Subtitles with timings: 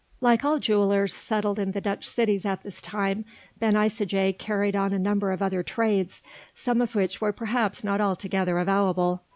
[0.19, 3.23] Like all jewellers settled in the Dutch cities at this time
[3.59, 6.23] Ben Isaje carried on a number of other trades
[6.55, 9.21] some of which were perhaps not altogether avowable.